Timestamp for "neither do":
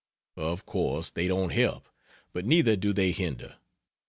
2.43-2.91